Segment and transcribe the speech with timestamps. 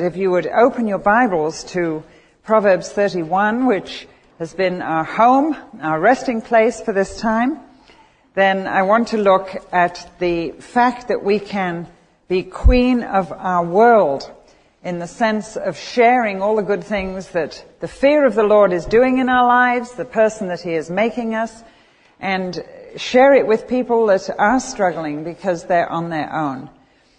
[0.00, 2.02] If you would open your Bibles to
[2.42, 7.60] Proverbs 31, which has been our home, our resting place for this time,
[8.32, 11.86] then I want to look at the fact that we can
[12.28, 14.32] be queen of our world
[14.82, 18.72] in the sense of sharing all the good things that the fear of the Lord
[18.72, 21.62] is doing in our lives, the person that He is making us,
[22.20, 22.64] and
[22.96, 26.70] share it with people that are struggling because they're on their own.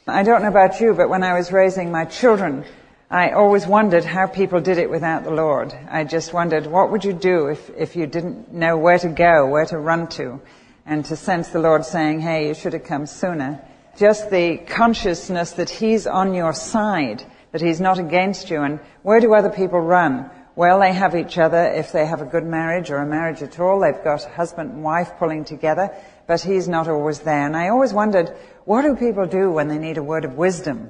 [0.07, 2.65] I don't know about you, but when I was raising my children,
[3.11, 5.75] I always wondered how people did it without the Lord.
[5.89, 9.45] I just wondered, what would you do if, if you didn't know where to go,
[9.45, 10.41] where to run to,
[10.87, 13.63] and to sense the Lord saying, hey, you should have come sooner.
[13.95, 19.19] Just the consciousness that He's on your side, that He's not against you, and where
[19.19, 20.31] do other people run?
[20.55, 23.59] Well, they have each other if they have a good marriage or a marriage at
[23.59, 23.79] all.
[23.79, 25.95] They've got husband and wife pulling together,
[26.31, 27.45] but He's not always there.
[27.45, 28.29] And I always wondered,
[28.63, 30.89] what do people do when they need a word of wisdom?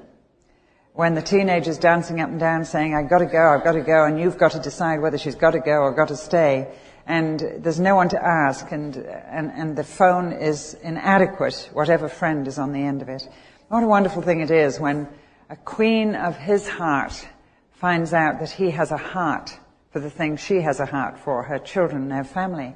[0.93, 3.81] When the teenager's dancing up and down saying, I've got to go, I've got to
[3.81, 6.71] go, and you've got to decide whether she's got to go or got to stay,
[7.07, 12.47] and there's no one to ask, and, and, and the phone is inadequate, whatever friend
[12.47, 13.27] is on the end of it.
[13.69, 15.07] What a wonderful thing it is when
[15.49, 17.27] a queen of his heart
[17.71, 19.57] finds out that he has a heart
[19.89, 22.75] for the things she has a heart for, her children her family.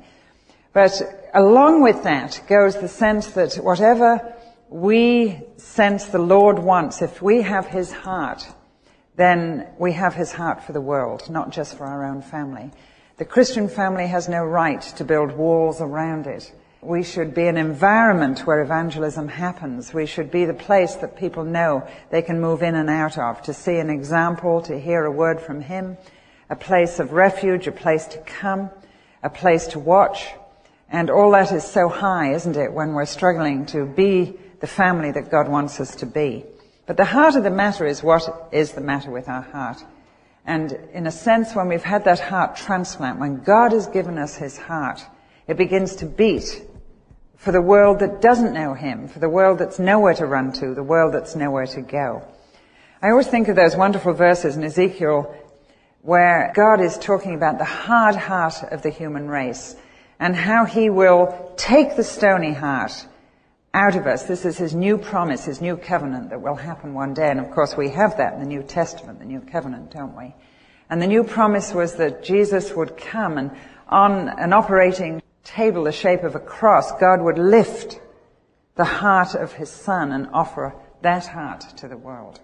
[0.76, 4.36] But along with that goes the sense that whatever
[4.68, 8.46] we sense the Lord wants, if we have His heart,
[9.16, 12.72] then we have His heart for the world, not just for our own family.
[13.16, 16.54] The Christian family has no right to build walls around it.
[16.82, 19.94] We should be an environment where evangelism happens.
[19.94, 23.42] We should be the place that people know they can move in and out of,
[23.44, 25.96] to see an example, to hear a word from Him,
[26.50, 28.72] a place of refuge, a place to come,
[29.24, 30.34] a place to watch.
[30.90, 35.12] And all that is so high, isn't it, when we're struggling to be the family
[35.12, 36.46] that God wants us to be.
[36.86, 39.84] But the heart of the matter is what is the matter with our heart.
[40.46, 44.36] And in a sense, when we've had that heart transplant, when God has given us
[44.36, 45.02] his heart,
[45.48, 46.64] it begins to beat
[47.36, 50.74] for the world that doesn't know him, for the world that's nowhere to run to,
[50.74, 52.24] the world that's nowhere to go.
[53.02, 55.36] I always think of those wonderful verses in Ezekiel
[56.02, 59.76] where God is talking about the hard heart of the human race
[60.20, 63.08] and how he will take the stony heart
[63.74, 64.24] out of us.
[64.24, 67.30] This is his new promise, his new covenant that will happen one day.
[67.30, 70.34] And of course we have that in the New Testament, the new covenant, don't we?
[70.90, 73.52] And the new promise was that Jesus would come and
[73.88, 78.00] on an operating table the shape of a cross, God would lift
[78.76, 82.40] the heart of his son and offer that heart to the world.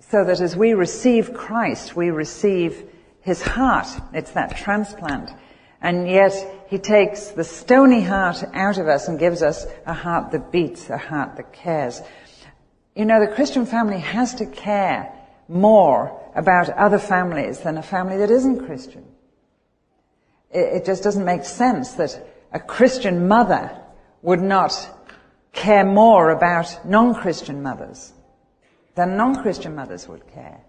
[0.00, 2.84] So that as we receive Christ, we receive
[3.20, 3.88] his heart.
[4.14, 5.30] It's that transplant.
[5.80, 6.32] And yet
[6.68, 10.90] he takes the stony heart out of us and gives us a heart that beats,
[10.90, 12.02] a heart that cares.
[12.94, 15.12] You know, the Christian family has to care
[15.48, 19.04] more about other families than a family that isn't Christian.
[20.50, 23.70] It, just doesn't make sense that a Christian mother
[24.22, 24.72] would not
[25.52, 28.12] care more about non-Christian mothers
[28.94, 30.60] than non-Christian mothers would care.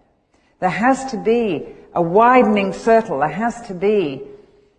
[0.60, 3.20] There has to be a widening circle.
[3.20, 4.22] There has to be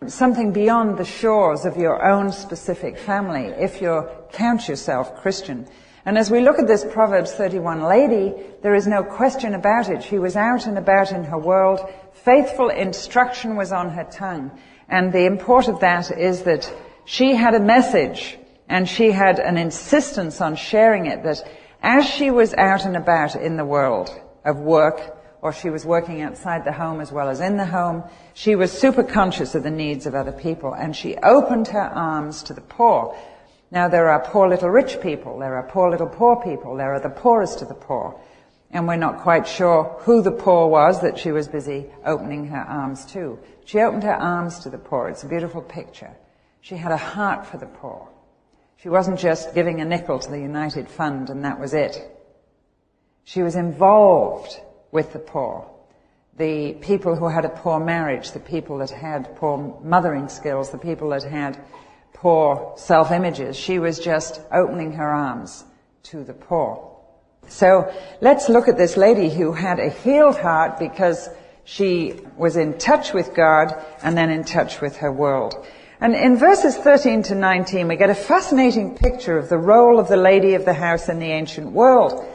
[0.07, 5.67] something beyond the shores of your own specific family if you count yourself Christian.
[6.05, 10.01] And as we look at this Proverbs 31 lady, there is no question about it.
[10.01, 11.81] She was out and about in her world.
[12.13, 14.49] Faithful instruction was on her tongue.
[14.89, 16.73] And the import of that is that
[17.05, 21.47] she had a message and she had an insistence on sharing it that
[21.83, 24.09] as she was out and about in the world
[24.45, 28.03] of work, or she was working outside the home as well as in the home.
[28.33, 32.43] She was super conscious of the needs of other people and she opened her arms
[32.43, 33.17] to the poor.
[33.71, 36.99] Now there are poor little rich people, there are poor little poor people, there are
[36.99, 38.19] the poorest of the poor.
[38.69, 42.61] And we're not quite sure who the poor was that she was busy opening her
[42.61, 43.39] arms to.
[43.65, 45.09] She opened her arms to the poor.
[45.09, 46.11] It's a beautiful picture.
[46.61, 48.07] She had a heart for the poor.
[48.77, 51.97] She wasn't just giving a nickel to the United Fund and that was it.
[53.23, 54.59] She was involved
[54.91, 55.69] with the poor.
[56.37, 60.77] The people who had a poor marriage, the people that had poor mothering skills, the
[60.77, 61.59] people that had
[62.13, 63.57] poor self-images.
[63.57, 65.65] She was just opening her arms
[66.03, 66.87] to the poor.
[67.47, 71.29] So let's look at this lady who had a healed heart because
[71.63, 73.73] she was in touch with God
[74.03, 75.65] and then in touch with her world.
[75.99, 80.07] And in verses 13 to 19, we get a fascinating picture of the role of
[80.07, 82.25] the lady of the house in the ancient world.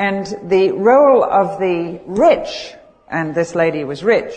[0.00, 2.72] And the role of the rich,
[3.06, 4.32] and this lady was rich,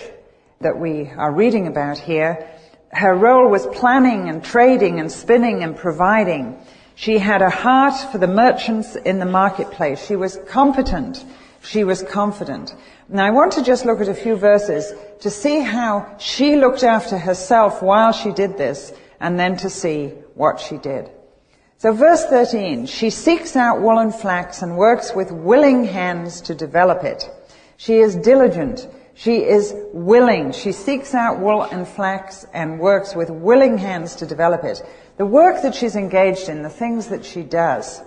[0.59, 2.49] that we are reading about here,
[2.91, 6.59] her role was planning and trading and spinning and providing.
[6.95, 10.05] She had a heart for the merchants in the marketplace.
[10.05, 11.23] She was competent
[11.63, 12.75] She was confident.
[13.07, 16.83] Now I want to just look at a few verses to see how she looked
[16.83, 21.09] after herself while she did this and then to see what she did.
[21.83, 26.55] So verse 13, she seeks out wool and flax and works with willing hands to
[26.55, 27.29] develop it.
[27.75, 28.87] She is diligent.
[29.15, 30.53] She is willing.
[30.53, 34.81] She seeks out wool and flax and works with willing hands to develop it.
[35.17, 38.01] The work that she's engaged in, the things that she does,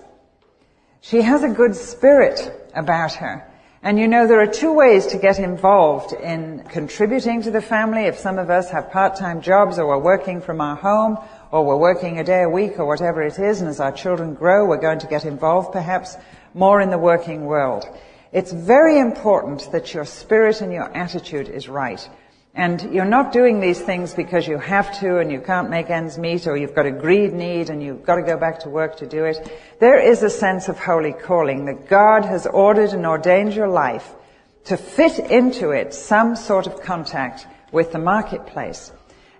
[1.01, 3.47] she has a good spirit about her.
[3.83, 8.05] And you know, there are two ways to get involved in contributing to the family.
[8.05, 11.19] If some of us have part-time jobs or we're working from our home
[11.51, 14.33] or we're working a day a week or whatever it is, and as our children
[14.33, 16.15] grow, we're going to get involved perhaps
[16.53, 17.85] more in the working world.
[18.31, 22.07] It's very important that your spirit and your attitude is right.
[22.53, 26.17] And you're not doing these things because you have to and you can't make ends
[26.17, 28.97] meet or you've got a greed need and you've got to go back to work
[28.97, 29.37] to do it.
[29.79, 34.11] There is a sense of holy calling that God has ordered and ordained your life
[34.65, 38.91] to fit into it some sort of contact with the marketplace.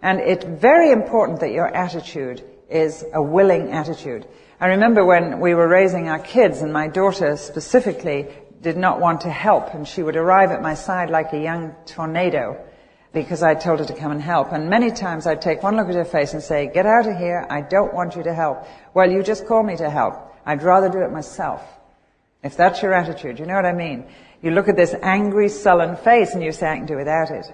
[0.01, 4.27] And it's very important that your attitude is a willing attitude.
[4.59, 8.27] I remember when we were raising our kids and my daughter specifically
[8.61, 11.75] did not want to help and she would arrive at my side like a young
[11.85, 12.59] tornado
[13.13, 14.51] because I told her to come and help.
[14.51, 17.17] And many times I'd take one look at her face and say, get out of
[17.17, 18.67] here, I don't want you to help.
[18.93, 20.15] Well, you just call me to help.
[20.45, 21.61] I'd rather do it myself.
[22.43, 24.05] If that's your attitude, you know what I mean?
[24.41, 27.45] You look at this angry, sullen face and you say, I can do without it.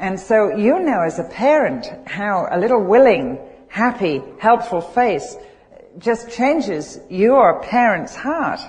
[0.00, 3.38] And so you know as a parent how a little willing,
[3.68, 5.36] happy, helpful face
[5.98, 8.60] just changes your parent's heart.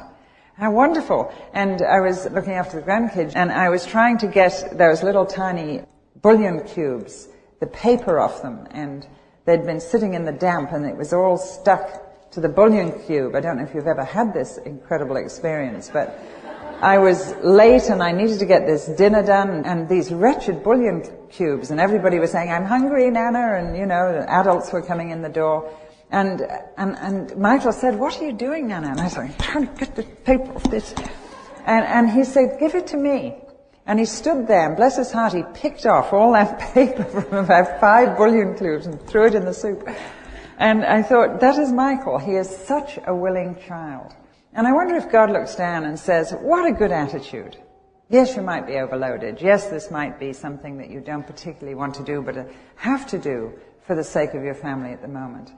[0.56, 1.34] How wonderful.
[1.54, 5.26] And I was looking after the grandkids and I was trying to get those little
[5.26, 5.84] tiny
[6.22, 7.30] bouillon cubes,
[7.62, 9.08] the paper off them, and
[9.46, 13.36] they'd been sitting in the damp and it was all stuck to the bouillon cube.
[13.36, 16.20] I don't know if you've ever had this incredible experience, but
[16.82, 21.04] I was late and I needed to get this dinner done and these wretched bouillon
[21.30, 25.22] cubes and everybody was saying, I'm hungry, Nana, and you know, adults were coming in
[25.22, 25.72] the door.
[26.10, 26.42] And,
[26.78, 28.90] and, and Michael said, what are you doing, Nana?
[28.90, 30.96] And I said, I'm trying to get the paper off this.
[31.66, 33.36] And, and he said, give it to me.
[33.86, 37.46] And he stood there and bless his heart, he picked off all that paper from
[37.46, 39.88] about five bouillon cubes and threw it in the soup.
[40.58, 42.18] And I thought, that is Michael.
[42.18, 44.16] He is such a willing child.
[44.54, 47.58] And I wonder if God looks down and says, what a good attitude.
[48.10, 49.42] Yes, you might be overloaded.
[49.42, 52.44] Yes, this might be something that you don't particularly want to do, but uh,
[52.76, 53.54] have to do
[53.88, 55.52] for the sake of your family at the moment.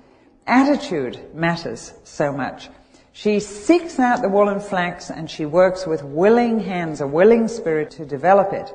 [0.45, 2.69] Attitude matters so much.
[3.11, 7.47] She seeks out the wool and flax and she works with willing hands, a willing
[7.47, 8.71] spirit to develop it.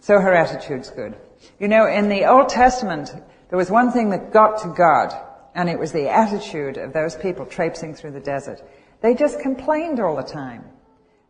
[0.00, 1.16] So her attitude's good.
[1.58, 3.12] You know, in the Old Testament,
[3.48, 5.14] there was one thing that got to God,
[5.54, 8.60] and it was the attitude of those people traipsing through the desert.
[9.00, 10.64] They just complained all the time,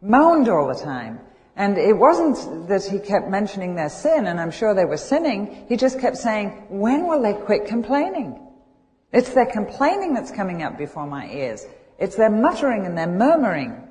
[0.00, 1.20] moaned all the time.
[1.54, 5.66] And it wasn't that he kept mentioning their sin, and I'm sure they were sinning.
[5.68, 8.38] He just kept saying, when will they quit complaining?
[9.12, 11.66] It's their complaining that's coming up before my ears.
[11.98, 13.88] It's their muttering and their murmuring.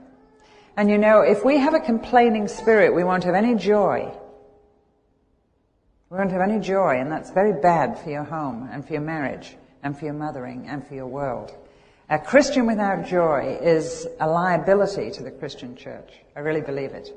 [0.77, 4.13] And you know, if we have a complaining spirit, we won't have any joy.
[6.09, 9.01] We won't have any joy, and that's very bad for your home and for your
[9.01, 11.51] marriage and for your mothering and for your world.
[12.09, 16.09] A Christian without joy is a liability to the Christian church.
[16.37, 17.09] I really believe it.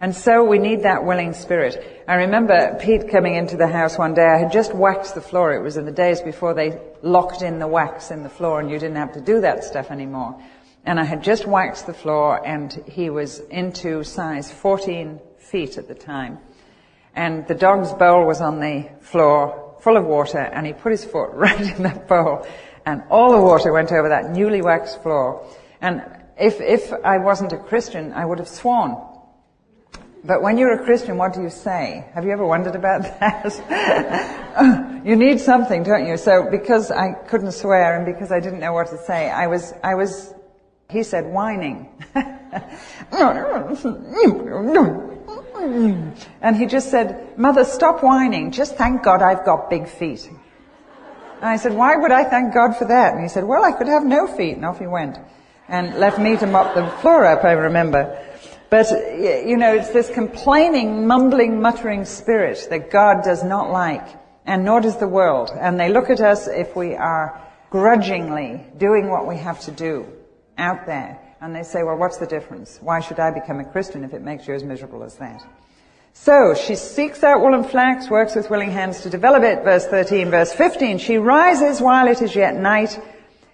[0.00, 2.04] And so we need that willing spirit.
[2.06, 4.24] I remember Pete coming into the house one day.
[4.24, 5.52] I had just waxed the floor.
[5.54, 8.70] It was in the days before they locked in the wax in the floor and
[8.70, 10.40] you didn't have to do that stuff anymore.
[10.84, 15.88] And I had just waxed the floor and he was into size 14 feet at
[15.88, 16.38] the time.
[17.16, 21.04] And the dog's bowl was on the floor full of water and he put his
[21.04, 22.46] foot right in that bowl
[22.84, 25.46] and all the water went over that newly waxed floor.
[25.80, 26.02] And
[26.38, 28.96] if, if I wasn't a Christian, I would have sworn.
[30.24, 32.06] But when you're a Christian, what do you say?
[32.14, 35.02] Have you ever wondered about that?
[35.04, 36.16] you need something, don't you?
[36.16, 39.74] So because I couldn't swear and because I didn't know what to say, I was,
[39.82, 40.32] I was,
[40.90, 41.88] he said, whining.
[46.40, 48.52] and he just said, Mother, stop whining.
[48.52, 50.28] Just thank God I've got big feet.
[51.42, 53.14] And I said, why would I thank God for that?
[53.14, 54.54] And he said, well, I could have no feet.
[54.54, 55.18] And off he went.
[55.68, 58.16] And left me to mop the floor up, I remember.
[58.70, 58.88] But,
[59.50, 64.06] you know, it's this complaining, mumbling, muttering spirit that God does not like,
[64.46, 65.50] and nor does the world.
[65.52, 70.06] And they look at us if we are grudgingly doing what we have to do
[70.56, 71.18] out there.
[71.40, 72.78] And they say, well, what's the difference?
[72.80, 75.44] Why should I become a Christian if it makes you as miserable as that?
[76.14, 79.64] So she seeks out wool and flax, works with willing hands to develop it.
[79.64, 80.98] Verse 13, verse 15.
[80.98, 83.00] She rises while it is yet night,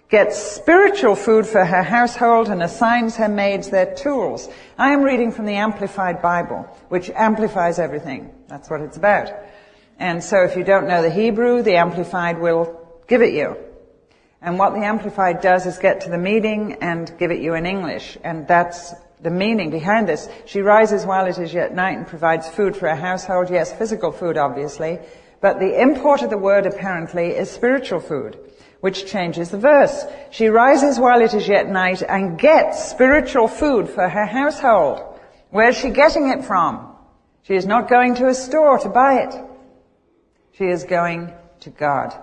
[0.08, 4.48] gets spiritual food for her household and assigns her maids their tools.
[4.76, 8.32] I am reading from the Amplified Bible, which amplifies everything.
[8.48, 9.30] That's what it's about.
[9.98, 13.56] And so if you don't know the Hebrew, the Amplified will give it you.
[14.40, 17.66] And what the Amplified does is get to the meaning and give it you in
[17.66, 18.16] English.
[18.22, 20.28] And that's the meaning behind this.
[20.46, 23.50] She rises while it is yet night and provides food for her household.
[23.50, 24.98] Yes, physical food, obviously.
[25.40, 28.38] But the import of the word apparently is spiritual food
[28.80, 30.04] which changes the verse.
[30.30, 35.02] She rises while it is yet night and gets spiritual food for her household.
[35.50, 36.94] Where's she getting it from?
[37.42, 39.34] She is not going to a store to buy it.
[40.52, 42.14] She is going to God.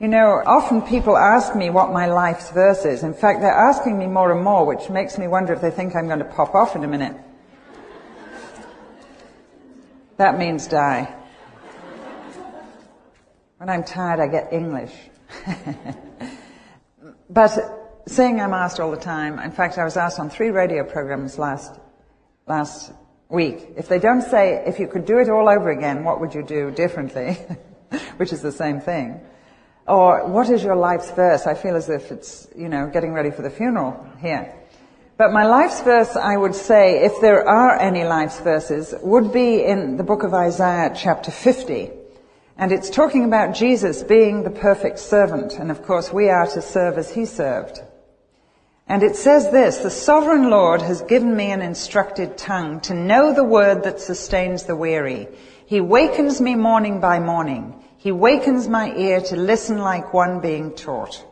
[0.00, 3.02] You know, often people ask me what my life's verse is.
[3.02, 5.96] In fact, they're asking me more and more, which makes me wonder if they think
[5.96, 7.16] I'm going to pop off in a minute.
[10.18, 11.12] That means die.
[13.56, 14.92] When I'm tired, I get English.
[17.30, 17.58] but
[18.06, 21.38] saying I'm asked all the time, in fact, I was asked on three radio programs
[21.38, 21.72] last,
[22.46, 22.92] last
[23.28, 26.34] week, if they don't say, if you could do it all over again, what would
[26.34, 27.36] you do differently?
[28.16, 29.20] Which is the same thing.
[29.88, 31.46] Or, what is your life's verse?
[31.46, 34.54] I feel as if it's, you know, getting ready for the funeral here.
[35.16, 39.64] But my life's verse, I would say, if there are any life's verses, would be
[39.64, 41.90] in the book of Isaiah chapter 50.
[42.56, 45.54] And it's talking about Jesus being the perfect servant.
[45.54, 47.80] And of course, we are to serve as he served.
[48.88, 53.32] And it says this, the sovereign Lord has given me an instructed tongue to know
[53.32, 55.28] the word that sustains the weary.
[55.66, 57.77] He wakens me morning by morning.
[57.98, 61.24] He wakens my ear to listen like one being taught.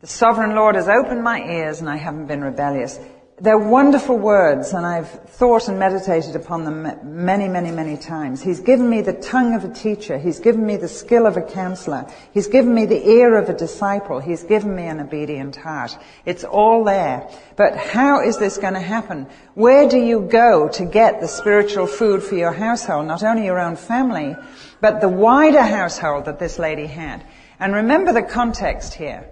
[0.00, 2.98] The sovereign Lord has opened my ears and I haven't been rebellious.
[3.40, 8.40] They're wonderful words, and I've thought and meditated upon them many, many, many times.
[8.40, 10.18] He's given me the tongue of a teacher.
[10.18, 12.06] He's given me the skill of a counselor.
[12.32, 14.20] He's given me the ear of a disciple.
[14.20, 15.98] He's given me an obedient heart.
[16.24, 17.28] It's all there.
[17.56, 19.26] But how is this going to happen?
[19.54, 23.08] Where do you go to get the spiritual food for your household?
[23.08, 24.36] Not only your own family,
[24.80, 27.26] but the wider household that this lady had.
[27.58, 29.28] And remember the context here.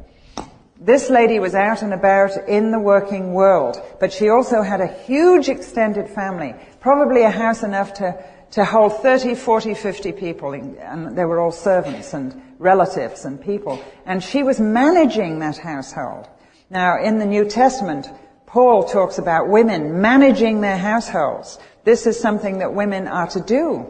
[0.85, 4.89] This lady was out and about in the working world, but she also had a
[4.89, 8.21] huge extended family, probably a house enough to,
[8.53, 13.81] to hold 30, 40, 50 people, and they were all servants and relatives and people.
[14.07, 16.29] And she was managing that household.
[16.69, 18.11] Now, in the New Testament,
[18.47, 21.61] Paul talks about women managing their households.
[21.85, 23.87] This is something that women are to do.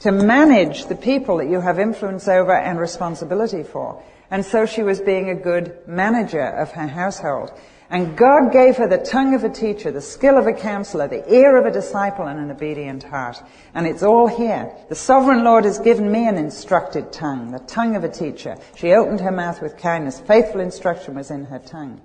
[0.00, 4.02] To manage the people that you have influence over and responsibility for.
[4.30, 7.50] And so she was being a good manager of her household.
[7.90, 11.32] And God gave her the tongue of a teacher, the skill of a counselor, the
[11.32, 13.42] ear of a disciple, and an obedient heart.
[13.72, 14.70] And it's all here.
[14.90, 18.58] The sovereign Lord has given me an instructed tongue, the tongue of a teacher.
[18.76, 20.20] She opened her mouth with kindness.
[20.20, 22.02] Faithful instruction was in her tongue.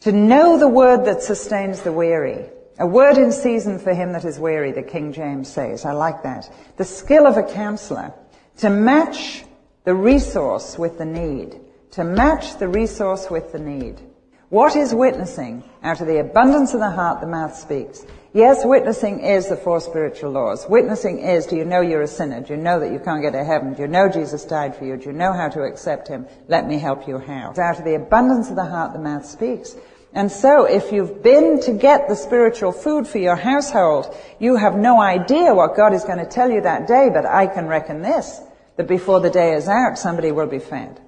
[0.00, 2.46] To know the word that sustains the weary.
[2.80, 5.84] A word in season for him that is weary, the King James says.
[5.84, 6.52] I like that.
[6.76, 8.12] The skill of a counselor.
[8.58, 9.44] To match
[9.86, 11.60] the resource with the need,
[11.92, 14.00] to match the resource with the need.
[14.48, 15.62] What is witnessing?
[15.80, 18.04] Out of the abundance of the heart, the mouth speaks.
[18.32, 20.66] Yes, witnessing is the four spiritual laws.
[20.68, 22.40] Witnessing is, do you know you're a sinner?
[22.40, 23.74] Do you know that you can't get to heaven?
[23.74, 24.96] Do you know Jesus died for you?
[24.96, 26.26] Do you know how to accept Him?
[26.48, 27.54] Let me help you how.
[27.56, 29.76] Out of the abundance of the heart, the mouth speaks.
[30.12, 34.74] And so, if you've been to get the spiritual food for your household, you have
[34.74, 38.02] no idea what God is going to tell you that day, but I can reckon
[38.02, 38.40] this
[38.76, 41.00] that before the day is out, somebody will be fed.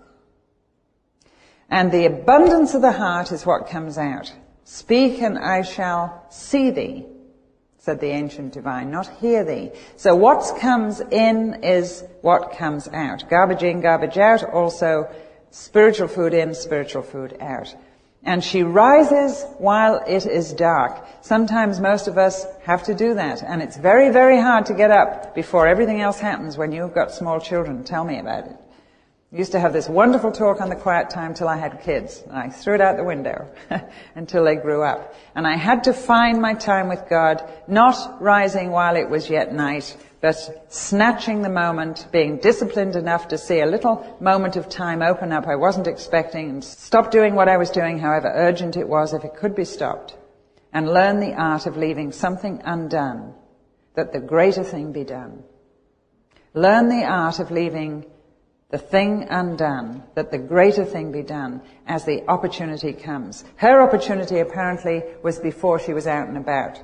[1.71, 4.33] And the abundance of the heart is what comes out.
[4.65, 7.07] Speak and I shall see thee,
[7.79, 9.71] said the ancient divine, not hear thee.
[9.97, 13.29] So what comes in is what comes out.
[13.29, 15.09] Garbage in, garbage out, also
[15.51, 17.75] spiritual food in, spiritual food out.
[18.25, 21.07] And she rises while it is dark.
[21.23, 23.43] Sometimes most of us have to do that.
[23.43, 27.13] And it's very, very hard to get up before everything else happens when you've got
[27.13, 27.85] small children.
[27.85, 28.57] Tell me about it.
[29.31, 32.23] Used to have this wonderful talk on the quiet time till I had kids.
[32.27, 33.47] And I threw it out the window
[34.15, 35.15] until they grew up.
[35.35, 39.53] And I had to find my time with God, not rising while it was yet
[39.53, 40.37] night, but
[40.69, 45.47] snatching the moment, being disciplined enough to see a little moment of time open up
[45.47, 49.25] I wasn't expecting and stop doing what I was doing, however urgent it was, if
[49.25, 50.17] it could be stopped,
[50.73, 53.35] and learn the art of leaving something undone,
[53.95, 55.45] that the greater thing be done.
[56.53, 58.05] Learn the art of leaving
[58.71, 63.45] the thing undone, that the greater thing be done as the opportunity comes.
[63.57, 66.79] Her opportunity apparently was before she was out and about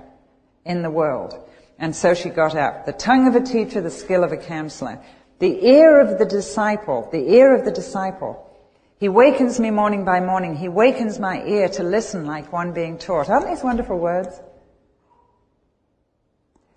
[0.65, 1.35] in the world.
[1.79, 2.87] And so she got up.
[2.87, 5.01] The tongue of a teacher, the skill of a counselor.
[5.39, 8.41] The ear of the disciple, the ear of the disciple.
[8.99, 10.57] He wakens me morning by morning.
[10.57, 13.29] He wakens my ear to listen like one being taught.
[13.29, 14.41] Aren't these wonderful words?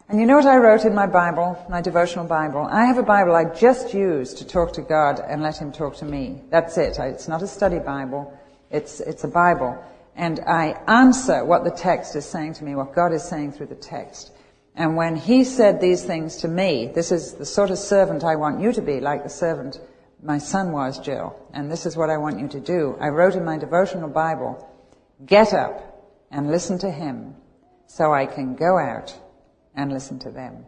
[0.10, 2.68] And you know what I wrote in my Bible, my devotional Bible?
[2.72, 5.98] I have a Bible I just use to talk to God and let Him talk
[5.98, 6.42] to me.
[6.50, 6.98] That's it.
[6.98, 8.38] It's not a study Bible.
[8.72, 9.78] It's, it's a Bible.
[10.16, 13.68] And I answer what the text is saying to me, what God is saying through
[13.68, 14.32] the text.
[14.78, 18.36] And when He said these things to me, this is the sort of servant I
[18.36, 19.82] want you to be, like the servant
[20.22, 21.36] my son was, Jill.
[21.52, 22.96] And this is what I want you to do.
[23.02, 24.70] I wrote in my devotional Bible,
[25.26, 27.36] get up and listen to Him
[27.88, 29.18] so I can go out
[29.76, 30.66] and listen to them.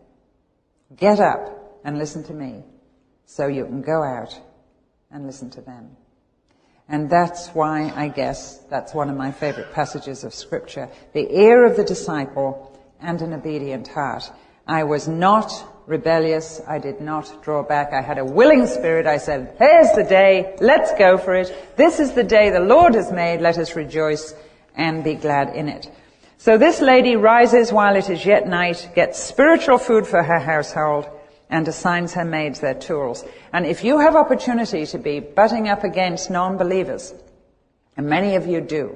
[0.96, 2.64] Get up and listen to me
[3.26, 4.40] so you can go out
[5.12, 5.96] and listen to them.
[6.88, 10.90] And that's why I guess that's one of my favorite passages of scripture.
[11.14, 12.69] The ear of the disciple
[13.02, 14.32] and an obedient heart.
[14.68, 15.52] I was not
[15.88, 16.62] rebellious.
[16.68, 17.92] I did not draw back.
[17.94, 19.08] I had a willing spirit.
[19.08, 20.56] I said, here's the day.
[20.62, 21.76] Let's go for it.
[21.76, 23.42] This is the day the Lord has made.
[23.42, 24.34] Let us rejoice
[24.76, 25.92] and be glad in it.
[26.38, 31.10] So this lady rises while it is yet night, gets spiritual food for her household,
[31.50, 33.26] and assigns her maids their tools.
[33.52, 37.14] And if you have opportunity to be butting up against non-believers,
[37.98, 38.96] and many of you do,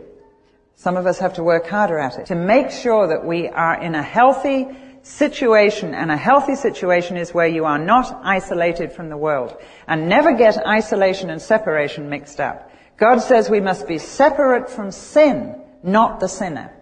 [0.83, 3.81] some of us have to work harder at it, to make sure that we are
[3.81, 4.67] in a healthy
[5.01, 9.55] situation, and a healthy situation is where you are not isolated from the world.
[9.87, 12.69] And never get isolation and separation mixed up.
[12.97, 16.73] God says we must be separate from sin, not the sinner.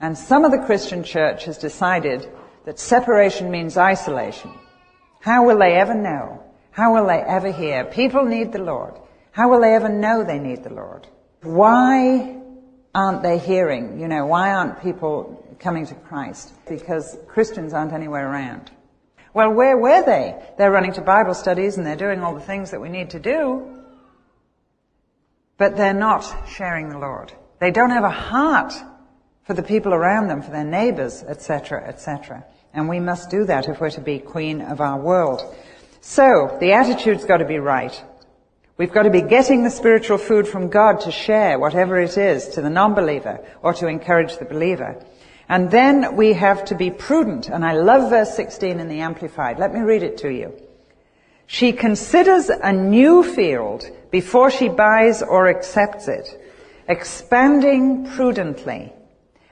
[0.00, 2.28] And some of the Christian church has decided
[2.64, 4.50] that separation means isolation.
[5.20, 6.42] How will they ever know?
[6.72, 7.84] How will they ever hear?
[7.84, 8.94] People need the Lord.
[9.30, 11.06] How will they ever know they need the Lord?
[11.42, 12.36] Why
[12.94, 14.00] aren't they hearing?
[14.00, 16.52] You know, why aren't people coming to Christ?
[16.68, 18.70] Because Christians aren't anywhere around.
[19.32, 20.42] Well, where were they?
[20.58, 23.20] They're running to Bible studies and they're doing all the things that we need to
[23.20, 23.76] do.
[25.56, 27.32] But they're not sharing the Lord.
[27.60, 28.72] They don't have a heart
[29.44, 32.44] for the people around them, for their neighbors, etc., etc.
[32.72, 35.42] And we must do that if we're to be queen of our world.
[36.00, 38.02] So, the attitude's got to be right.
[38.80, 42.48] We've got to be getting the spiritual food from God to share, whatever it is,
[42.54, 45.04] to the non-believer or to encourage the believer.
[45.50, 47.50] And then we have to be prudent.
[47.50, 49.58] And I love verse 16 in the Amplified.
[49.58, 50.58] Let me read it to you.
[51.46, 56.42] She considers a new field before she buys or accepts it,
[56.88, 58.94] expanding prudently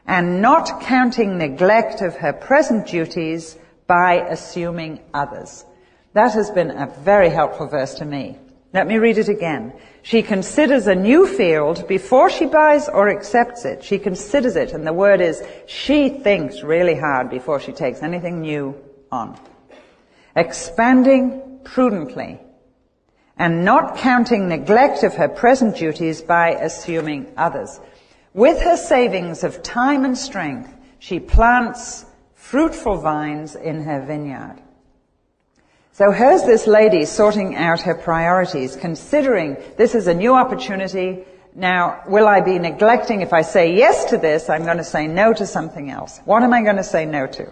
[0.06, 5.66] and not counting neglect of her present duties by assuming others.
[6.14, 8.38] That has been a very helpful verse to me.
[8.72, 9.72] Let me read it again.
[10.02, 13.82] She considers a new field before she buys or accepts it.
[13.82, 18.42] She considers it, and the word is she thinks really hard before she takes anything
[18.42, 18.74] new
[19.10, 19.38] on.
[20.36, 22.40] Expanding prudently
[23.38, 27.80] and not counting neglect of her present duties by assuming others.
[28.34, 32.04] With her savings of time and strength, she plants
[32.34, 34.60] fruitful vines in her vineyard.
[35.98, 41.24] So here's this lady sorting out her priorities, considering this is a new opportunity.
[41.56, 45.08] Now, will I be neglecting if I say yes to this, I'm going to say
[45.08, 46.20] no to something else.
[46.24, 47.50] What am I going to say no to?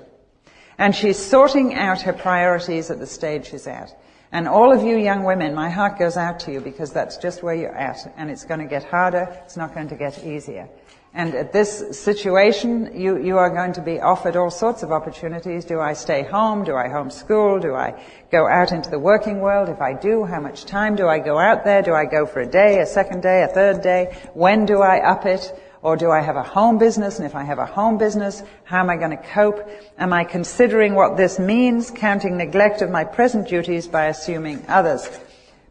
[0.78, 4.00] And she's sorting out her priorities at the stage she's at.
[4.30, 7.42] And all of you young women, my heart goes out to you because that's just
[7.42, 8.14] where you're at.
[8.16, 9.26] And it's going to get harder.
[9.44, 10.68] It's not going to get easier.
[11.16, 15.64] And at this situation, you, you are going to be offered all sorts of opportunities.
[15.64, 16.62] Do I stay home?
[16.62, 17.62] Do I homeschool?
[17.62, 17.98] Do I
[18.31, 19.70] go out into the working world?
[19.70, 21.81] If I do, how much time do I go out there?
[21.81, 24.14] Do I go for a day, a second day, a third day?
[24.35, 25.59] When do I up it?
[25.81, 27.16] Or do I have a home business?
[27.18, 29.66] And if I have a home business, how am I going to cope?
[29.96, 35.09] Am I considering what this means, counting neglect of my present duties by assuming others?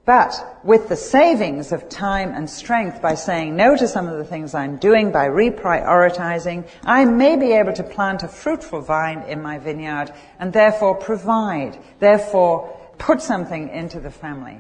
[0.05, 4.23] But with the savings of time and strength by saying no to some of the
[4.23, 9.41] things I'm doing, by reprioritizing, I may be able to plant a fruitful vine in
[9.41, 14.59] my vineyard and therefore provide, therefore put something into the family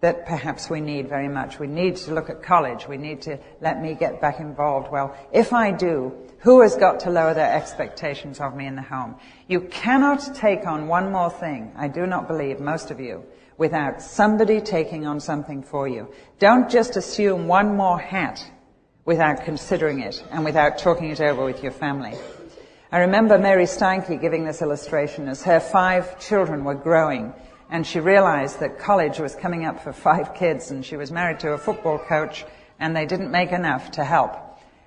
[0.00, 1.58] that perhaps we need very much.
[1.58, 2.86] We need to look at college.
[2.86, 4.92] We need to let me get back involved.
[4.92, 8.82] Well, if I do, who has got to lower their expectations of me in the
[8.82, 9.16] home?
[9.48, 11.72] You cannot take on one more thing.
[11.74, 13.24] I do not believe, most of you,
[13.56, 16.08] without somebody taking on something for you.
[16.38, 18.44] Don't just assume one more hat
[19.04, 22.14] without considering it and without talking it over with your family.
[22.90, 27.32] I remember Mary Steinke giving this illustration as her five children were growing
[27.70, 31.40] and she realized that college was coming up for five kids and she was married
[31.40, 32.44] to a football coach
[32.78, 34.36] and they didn't make enough to help.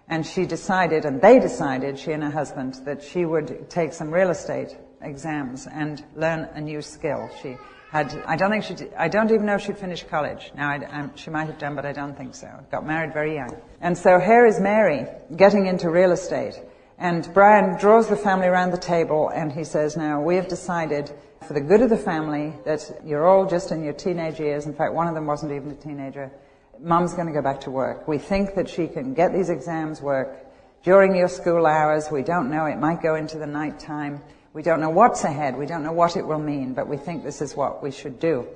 [0.10, 4.10] And she decided, and they decided, she and her husband, that she would take some
[4.10, 7.30] real estate exams and learn a new skill.
[7.42, 7.58] She
[7.92, 10.52] had, I don't think she, did, I don't even know if she'd finished college.
[10.56, 12.50] Now, I, um, she might have done, but I don't think so.
[12.70, 13.56] Got married very young.
[13.80, 16.60] And so here is Mary getting into real estate.
[16.98, 21.12] And Brian draws the family around the table and he says, now, we have decided
[21.48, 24.66] for the good of the family that you're all just in your teenage years.
[24.66, 26.32] In fact, one of them wasn't even a teenager.
[26.80, 28.08] Mom's going to go back to work.
[28.08, 30.46] We think that she can get these exams work
[30.84, 32.10] during your school hours.
[32.12, 32.66] We don't know.
[32.66, 34.22] It might go into the night time.
[34.58, 35.56] We don't know what's ahead.
[35.56, 38.20] We don't know what it will mean, but we think this is what we should
[38.20, 38.48] do.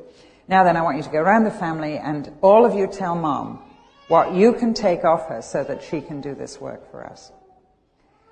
[0.47, 3.13] Now then, I want you to go around the family and all of you tell
[3.13, 3.61] mom
[4.07, 7.31] what you can take off her so that she can do this work for us.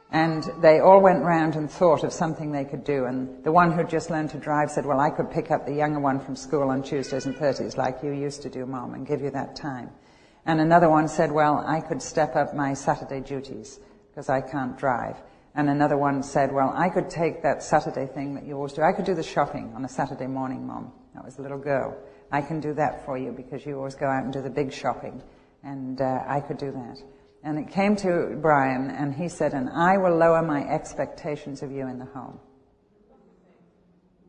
[0.09, 3.05] And they all went round and thought of something they could do.
[3.05, 5.75] And the one who just learned to drive said, well, I could pick up the
[5.75, 9.05] younger one from school on Tuesdays and Thursdays like you used to do, Mom, and
[9.05, 9.91] give you that time.
[10.43, 13.79] And another one said, well, I could step up my Saturday duties
[14.09, 15.17] because I can't drive.
[15.55, 18.81] And another one said, well, I could take that Saturday thing that you always do.
[18.81, 20.91] I could do the shopping on a Saturday morning, Mom.
[21.15, 21.97] That was a little girl.
[22.31, 24.71] I can do that for you because you always go out and do the big
[24.71, 25.21] shopping.
[25.63, 27.01] And uh, I could do that.
[27.43, 31.71] And it came to Brian and he said, and I will lower my expectations of
[31.71, 32.39] you in the home.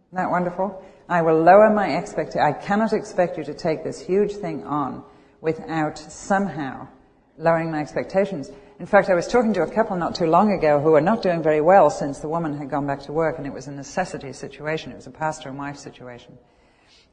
[0.08, 0.82] Isn't that wonderful?
[1.08, 2.42] I will lower my expectations.
[2.42, 5.04] I cannot expect you to take this huge thing on
[5.40, 6.88] without somehow
[7.36, 8.50] lowering my expectations.
[8.80, 11.20] In fact, I was talking to a couple not too long ago who were not
[11.20, 13.72] doing very well since the woman had gone back to work, and it was a
[13.72, 14.90] necessity situation.
[14.90, 16.38] It was a pastor and wife situation.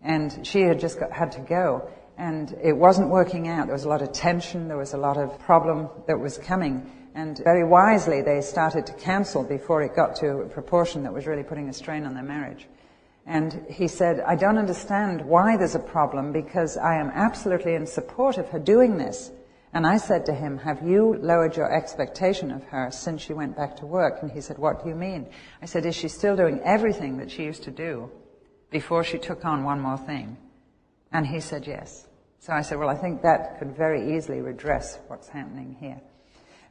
[0.01, 3.65] And she had just got, had to go, and it wasn't working out.
[3.65, 6.89] There was a lot of tension, there was a lot of problem that was coming.
[7.15, 11.27] And very wisely, they started to cancel before it got to a proportion that was
[11.27, 12.65] really putting a strain on their marriage.
[13.25, 17.85] And he said, I don't understand why there's a problem because I am absolutely in
[17.85, 19.31] support of her doing this.
[19.77, 23.55] And I said to him, have you lowered your expectation of her since she went
[23.55, 24.23] back to work?
[24.23, 25.27] And he said, what do you mean?
[25.61, 28.09] I said, is she still doing everything that she used to do
[28.71, 30.35] before she took on one more thing?
[31.11, 32.07] And he said, yes.
[32.39, 36.01] So I said, well, I think that could very easily redress what's happening here.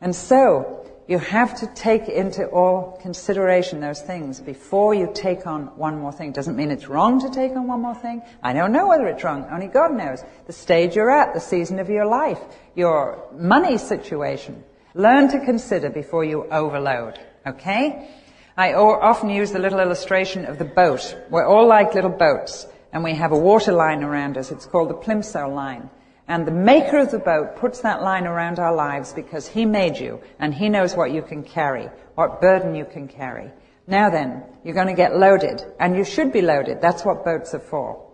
[0.00, 5.66] And so, you have to take into all consideration those things before you take on
[5.76, 6.32] one more thing.
[6.32, 8.22] Doesn't mean it's wrong to take on one more thing.
[8.42, 9.46] I don't know whether it's wrong.
[9.50, 10.24] Only God knows.
[10.46, 12.40] The stage you're at, the season of your life,
[12.74, 14.64] your money situation.
[14.94, 17.20] Learn to consider before you overload.
[17.46, 18.10] Okay?
[18.56, 21.14] I often use the little illustration of the boat.
[21.30, 24.50] We're all like little boats, and we have a water line around us.
[24.50, 25.90] It's called the Plimsoll line.
[26.28, 29.96] And the maker of the boat puts that line around our lives because he made
[29.96, 33.52] you and he knows what you can carry, what burden you can carry.
[33.86, 36.80] Now then, you're going to get loaded and you should be loaded.
[36.80, 38.04] That's what boats are for.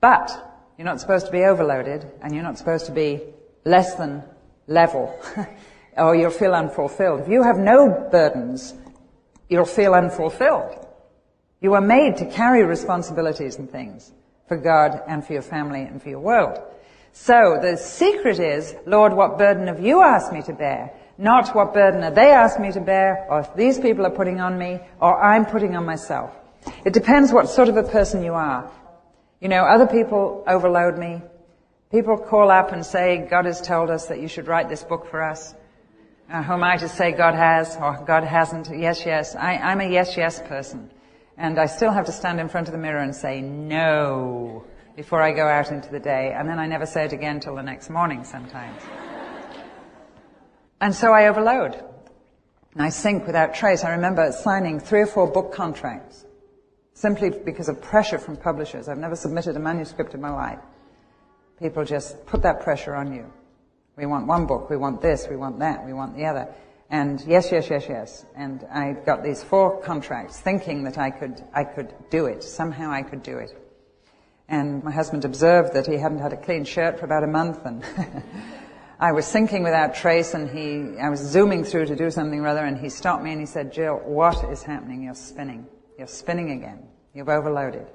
[0.00, 0.32] But
[0.76, 3.20] you're not supposed to be overloaded and you're not supposed to be
[3.64, 4.24] less than
[4.66, 5.16] level
[5.96, 7.20] or you'll feel unfulfilled.
[7.20, 8.74] If you have no burdens,
[9.48, 10.86] you'll feel unfulfilled.
[11.60, 14.12] You are made to carry responsibilities and things
[14.48, 16.58] for God and for your family and for your world.
[17.12, 20.92] So the secret is, Lord, what burden have you asked me to bear?
[21.18, 24.58] Not what burden are they asked me to bear, or these people are putting on
[24.58, 26.30] me, or I'm putting on myself.
[26.84, 28.70] It depends what sort of a person you are.
[29.40, 31.22] You know, other people overload me.
[31.90, 35.08] People call up and say, God has told us that you should write this book
[35.10, 35.54] for us.
[36.30, 38.68] Uh, who am I to say God has or God hasn't?
[38.76, 39.36] Yes, yes.
[39.36, 40.90] I, I'm a yes, yes person.
[41.38, 45.22] And I still have to stand in front of the mirror and say no before
[45.22, 46.34] I go out into the day.
[46.34, 48.82] And then I never say it again till the next morning sometimes.
[50.80, 51.74] and so I overload.
[52.72, 53.84] And I sink without trace.
[53.84, 56.26] I remember signing three or four book contracts
[56.96, 58.88] simply because of pressure from publishers.
[58.88, 60.58] I've never submitted a manuscript in my life.
[61.58, 63.30] People just put that pressure on you.
[63.96, 66.48] We want one book, we want this, we want that, we want the other.
[66.88, 68.26] And yes, yes, yes, yes.
[68.36, 72.44] And I got these four contracts thinking that I could, I could do it.
[72.44, 73.60] Somehow I could do it.
[74.48, 77.66] And my husband observed that he hadn't had a clean shirt for about a month
[77.66, 77.84] and
[79.00, 82.64] I was sinking without trace and he, I was zooming through to do something rather
[82.64, 85.02] and he stopped me and he said, Jill, what is happening?
[85.02, 85.66] You're spinning.
[85.98, 86.86] You're spinning again.
[87.12, 87.88] You've overloaded.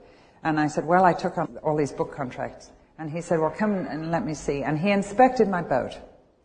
[0.44, 2.72] And I said, well, I took on all these book contracts.
[3.00, 4.64] And he said, well, come and let me see.
[4.64, 5.98] And he inspected my boat.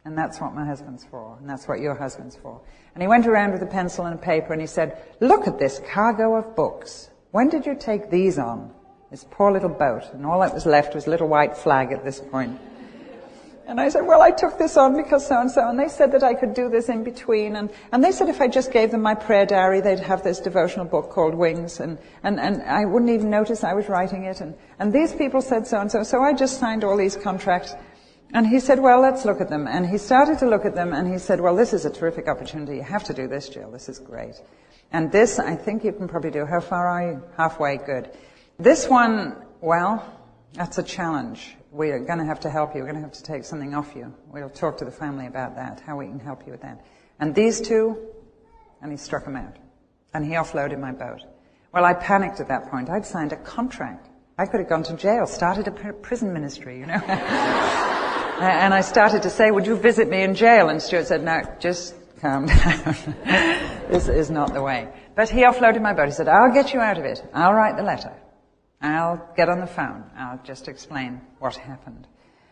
[0.07, 2.61] And that's what my husband's for, and that's what your husband's for.
[2.95, 5.59] And he went around with a pencil and a paper and he said, look at
[5.59, 7.11] this cargo of books.
[7.33, 8.73] When did you take these on?
[9.11, 10.05] This poor little boat.
[10.13, 12.57] And all that was left was a little white flag at this point.
[13.67, 15.69] And I said, well, I took this on because so and so.
[15.69, 17.57] And they said that I could do this in between.
[17.57, 20.39] And, and they said if I just gave them my prayer diary, they'd have this
[20.39, 21.81] devotional book called Wings.
[21.81, 24.41] And, and, and I wouldn't even notice I was writing it.
[24.41, 26.05] And, and these people said so and so.
[26.05, 27.75] So I just signed all these contracts.
[28.33, 29.67] And he said, well, let's look at them.
[29.67, 32.29] And he started to look at them and he said, well, this is a terrific
[32.29, 32.77] opportunity.
[32.77, 33.71] You have to do this, Jill.
[33.71, 34.35] This is great.
[34.93, 36.45] And this, I think you can probably do.
[36.45, 37.23] How far are you?
[37.37, 37.77] Halfway.
[37.79, 38.11] Good.
[38.59, 40.05] This one, well,
[40.53, 41.57] that's a challenge.
[41.71, 42.81] We're going to have to help you.
[42.81, 44.15] We're going to have to take something off you.
[44.29, 46.85] We'll talk to the family about that, how we can help you with that.
[47.21, 47.99] And these two,
[48.81, 49.57] and he struck them out.
[50.15, 51.23] And he offloaded my boat.
[51.73, 52.89] Well, I panicked at that point.
[52.89, 54.09] I'd signed a contract.
[54.39, 57.01] I could have gone to jail, started a prison ministry, you know.
[58.41, 60.69] and I started to say, would you visit me in jail?
[60.69, 62.97] And Stuart said, no, just calm down.
[63.91, 64.89] this is not the way.
[65.15, 66.07] But he offloaded my boat.
[66.07, 67.25] He said, I'll get you out of it.
[67.33, 68.13] I'll write the letter.
[68.81, 70.05] I'll get on the phone.
[70.17, 72.07] I'll just explain what happened.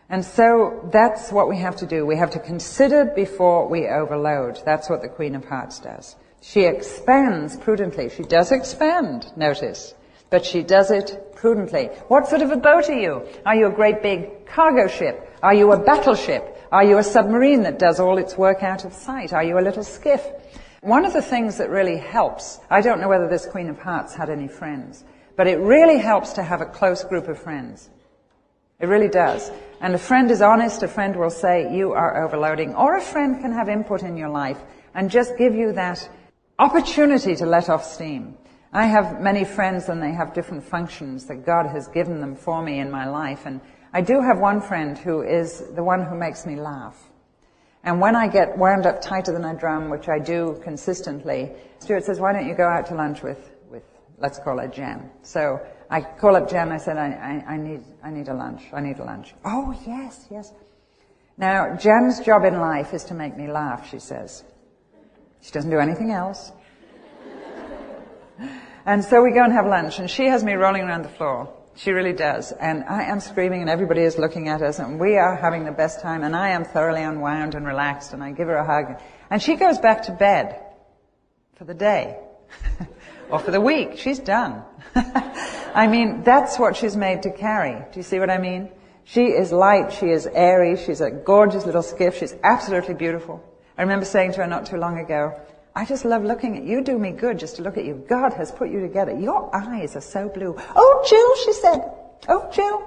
[0.09, 2.05] And so that's what we have to do.
[2.05, 4.61] We have to consider before we overload.
[4.65, 6.15] That's what the Queen of Hearts does.
[6.41, 8.09] She expands prudently.
[8.09, 9.95] She does expand, notice,
[10.29, 11.87] but she does it prudently.
[12.07, 13.27] What sort of a boat are you?
[13.45, 15.34] Are you a great big cargo ship?
[15.45, 16.57] Are you a battleship?
[16.71, 19.31] Are you a submarine that does all its work out of sight?
[19.31, 20.25] Are you a little skiff?
[20.81, 24.15] One of the things that really helps, I don't know whether this Queen of Hearts
[24.15, 25.03] had any friends,
[25.35, 27.91] but it really helps to have a close group of friends.
[28.79, 29.51] It really does.
[29.81, 32.73] And a friend is honest, a friend will say, you are overloading.
[32.73, 34.57] Or a friend can have input in your life
[34.95, 36.09] and just give you that
[36.57, 38.35] opportunity to let off steam.
[38.73, 42.63] I have many friends and they have different functions that God has given them for
[42.63, 43.45] me in my life.
[43.45, 43.61] And
[43.95, 47.01] I do have one friend who is the one who makes me laugh.
[47.81, 52.03] And when I get wound up tighter than a drum, which I do consistently, Stuart
[52.03, 53.83] says, why don't you go out to lunch with, with
[54.17, 55.09] let's call her Jen.
[55.21, 58.63] So I call up Jen, I said, I, I, I need, I need a lunch.
[58.73, 59.33] I need a lunch.
[59.45, 60.51] Oh, yes, yes.
[61.37, 64.43] Now, Jen's job in life is to make me laugh, she says.
[65.39, 66.51] She doesn't do anything else.
[68.85, 71.49] and so we go and have lunch, and she has me rolling around the floor.
[71.75, 72.51] She really does.
[72.53, 75.71] And I am screaming, and everybody is looking at us, and we are having the
[75.71, 79.01] best time, and I am thoroughly unwound and relaxed, and I give her a hug.
[79.29, 80.61] And she goes back to bed
[81.55, 82.17] for the day.
[83.29, 83.97] or for the week.
[83.97, 84.63] She's done.
[84.95, 87.73] I mean, that's what she's made to carry.
[87.91, 88.69] Do you see what I mean?
[89.03, 93.43] She is light, she is airy, she's a gorgeous little skiff, she's absolutely beautiful.
[93.77, 95.39] I remember saying to her not too long ago,
[95.77, 96.81] I just love looking at you.
[96.81, 98.05] Do me good just to look at you.
[98.07, 99.11] God has put you together.
[99.11, 100.55] Your eyes are so blue.
[100.57, 101.91] Oh, Jill, she said.
[102.29, 102.81] Oh, Jill,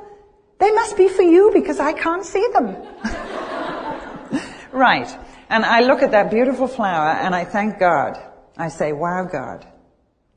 [0.59, 2.77] they must be for you because I can't see them.
[4.73, 5.09] right.
[5.51, 8.19] And I look at that beautiful flower and I thank God.
[8.57, 9.67] I say, wow, God,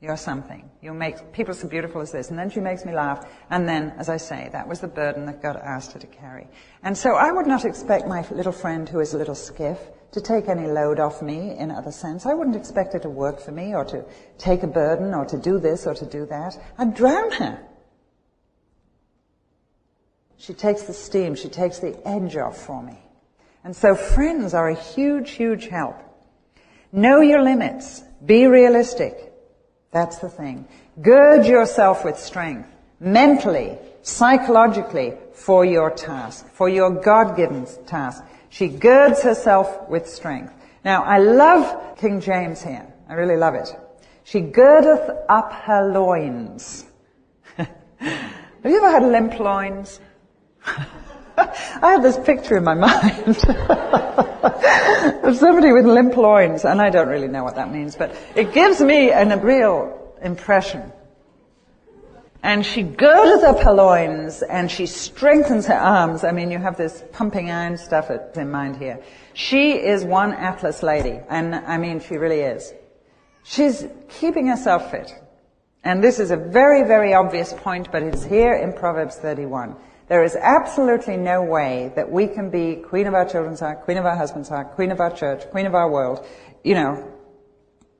[0.00, 0.70] you're something.
[0.82, 2.28] You make people so beautiful as this.
[2.28, 3.26] And then she makes me laugh.
[3.48, 6.48] And then, as I say, that was the burden that God asked her to carry.
[6.82, 9.78] And so I would not expect my little friend who is a little skiff
[10.12, 12.26] to take any load off me in other sense.
[12.26, 14.04] I wouldn't expect her to work for me or to
[14.38, 16.56] take a burden or to do this or to do that.
[16.78, 17.62] I'd drown her.
[20.36, 21.34] She takes the steam.
[21.34, 22.98] She takes the edge off for me.
[23.64, 25.96] And so friends are a huge, huge help.
[26.90, 28.02] Know your limits.
[28.24, 29.32] Be realistic.
[29.92, 30.66] That's the thing.
[31.00, 32.68] Gird yourself with strength,
[33.02, 38.22] mentally, psychologically, for your task, for your God-given task.
[38.48, 40.54] She girds herself with strength.
[40.84, 42.86] Now, I love King James here.
[43.08, 43.68] I really love it.
[44.24, 46.84] She girdeth up her loins.
[47.56, 47.68] have
[48.64, 50.00] you ever had limp loins?
[51.36, 53.36] I have this picture in my mind
[55.24, 58.52] of somebody with limp loins, and I don't really know what that means, but it
[58.52, 60.92] gives me an, a real impression.
[62.42, 66.24] And she girdeth up her loins and she strengthens her arms.
[66.24, 69.00] I mean, you have this pumping iron stuff in mind here.
[69.32, 72.74] She is one Atlas lady, and I mean, she really is.
[73.44, 75.12] She's keeping herself fit.
[75.84, 79.76] And this is a very, very obvious point, but it's here in Proverbs 31.
[80.08, 83.98] There is absolutely no way that we can be queen of our children's heart, queen
[83.98, 86.26] of our husband's heart, queen of our church, queen of our world,
[86.62, 87.12] you know,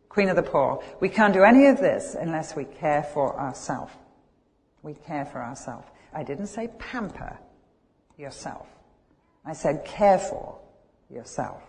[0.09, 0.83] queen of the poor.
[1.01, 3.93] We can't do any of this unless we care for ourselves.
[4.83, 5.87] We care for ourselves.
[6.13, 7.39] I didn't say pamper
[8.19, 8.67] yourself.
[9.45, 10.59] I said care for
[11.11, 11.63] yourself.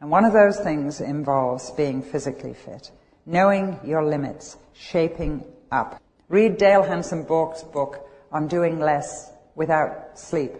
[0.00, 2.90] And one of those things involves being physically fit,
[3.24, 6.00] knowing your limits, shaping up.
[6.28, 10.52] Read Dale Hanson Bourke's book on doing less without sleep.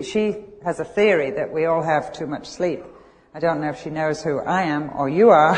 [0.00, 2.82] She has a theory that we all have too much sleep.
[3.34, 5.56] I don't know if she knows who I am or you are.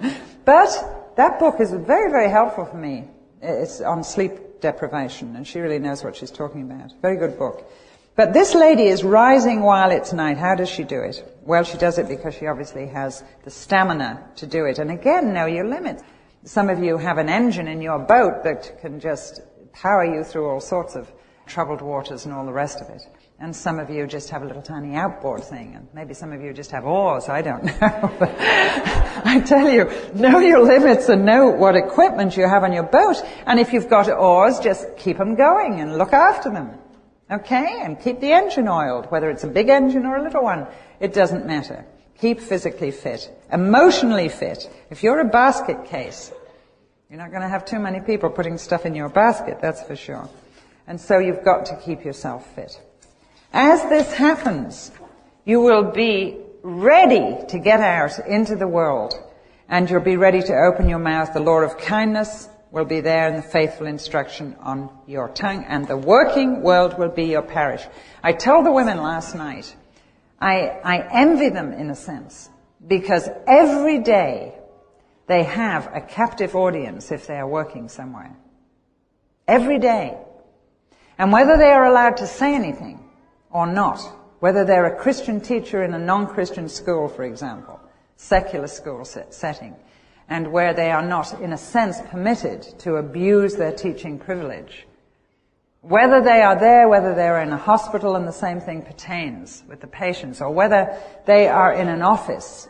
[0.44, 3.08] but that book is very, very helpful for me.
[3.42, 6.92] It's on sleep deprivation, and she really knows what she's talking about.
[7.00, 7.70] Very good book.
[8.16, 10.38] But this lady is rising while it's night.
[10.38, 11.22] How does she do it?
[11.42, 14.80] Well, she does it because she obviously has the stamina to do it.
[14.80, 16.02] And again, know your limits.
[16.44, 19.40] Some of you have an engine in your boat that can just
[19.72, 21.10] power you through all sorts of
[21.46, 23.02] troubled waters and all the rest of it.
[23.40, 26.42] And some of you just have a little tiny outboard thing, and maybe some of
[26.42, 28.18] you just have oars, I don't know.
[28.20, 33.16] I tell you, know your limits and know what equipment you have on your boat.
[33.46, 36.78] And if you've got oars, just keep them going and look after them.
[37.30, 37.80] Okay?
[37.80, 40.66] And keep the engine oiled, whether it's a big engine or a little one.
[40.98, 41.84] It doesn't matter.
[42.20, 43.30] Keep physically fit.
[43.52, 44.68] Emotionally fit.
[44.90, 46.32] If you're a basket case,
[47.08, 49.94] you're not going to have too many people putting stuff in your basket, that's for
[49.94, 50.28] sure.
[50.88, 52.80] And so you've got to keep yourself fit.
[53.52, 54.90] As this happens,
[55.44, 59.14] you will be ready to get out into the world
[59.68, 61.32] and you'll be ready to open your mouth.
[61.32, 65.86] The law of kindness will be there and the faithful instruction on your tongue and
[65.86, 67.82] the working world will be your parish.
[68.22, 69.74] I told the women last night,
[70.40, 72.50] I, I envy them in a sense
[72.86, 74.54] because every day
[75.26, 78.36] they have a captive audience if they are working somewhere.
[79.46, 80.18] Every day.
[81.16, 83.07] And whether they are allowed to say anything
[83.50, 84.00] or not,
[84.40, 87.80] whether they're a Christian teacher in a non-Christian school, for example,
[88.16, 89.74] secular school set, setting,
[90.28, 94.86] and where they are not, in a sense, permitted to abuse their teaching privilege,
[95.80, 99.80] whether they are there, whether they're in a hospital and the same thing pertains with
[99.80, 102.68] the patients, or whether they are in an office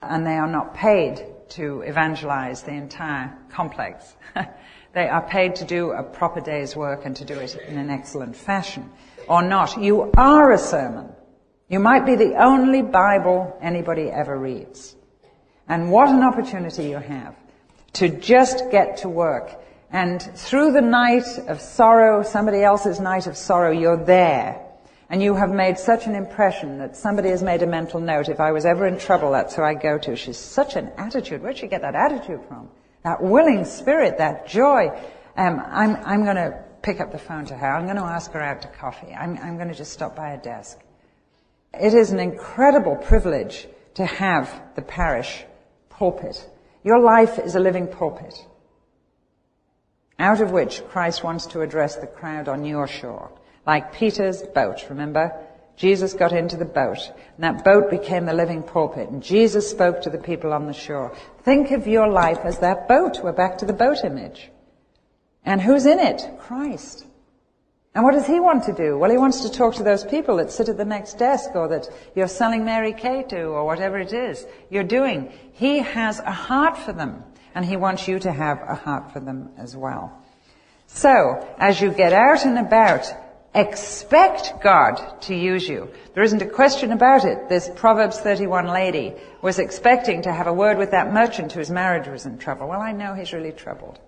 [0.00, 4.14] and they are not paid to evangelize the entire complex.
[4.94, 7.90] they are paid to do a proper day's work and to do it in an
[7.90, 8.90] excellent fashion
[9.28, 9.80] or not.
[9.80, 11.10] You are a sermon.
[11.68, 14.96] You might be the only Bible anybody ever reads.
[15.68, 17.36] And what an opportunity you have
[17.94, 19.50] to just get to work.
[19.90, 24.64] And through the night of sorrow, somebody else's night of sorrow, you're there.
[25.10, 28.28] And you have made such an impression that somebody has made a mental note.
[28.28, 30.16] If I was ever in trouble, that's who I go to.
[30.16, 31.42] She's such an attitude.
[31.42, 32.68] Where'd she get that attitude from?
[33.04, 34.90] That willing spirit, that joy.
[35.36, 37.76] Um, I'm, I'm going to pick up the phone to her.
[37.76, 39.12] I'm going to ask her out to coffee.
[39.12, 40.78] I'm, I'm going to just stop by a desk.
[41.74, 45.44] It is an incredible privilege to have the parish
[45.90, 46.48] pulpit.
[46.84, 48.34] Your life is a living pulpit
[50.18, 53.30] out of which Christ wants to address the crowd on your shore.
[53.66, 55.32] Like Peter's boat, remember?
[55.76, 56.98] Jesus got into the boat,
[57.36, 60.72] and that boat became the living pulpit, and Jesus spoke to the people on the
[60.72, 61.16] shore.
[61.44, 63.20] Think of your life as that boat.
[63.22, 64.50] We're back to the boat image.
[65.44, 66.28] And who's in it?
[66.38, 67.06] Christ.
[67.94, 68.96] And what does he want to do?
[68.96, 71.68] Well, he wants to talk to those people that sit at the next desk or
[71.68, 75.32] that you're selling Mary Kay to or whatever it is you're doing.
[75.52, 77.24] He has a heart for them
[77.54, 80.16] and he wants you to have a heart for them as well.
[80.86, 83.12] So, as you get out and about,
[83.54, 85.90] expect God to use you.
[86.14, 87.48] There isn't a question about it.
[87.48, 92.06] This Proverbs 31 lady was expecting to have a word with that merchant whose marriage
[92.06, 92.68] was in trouble.
[92.68, 93.98] Well, I know he's really troubled.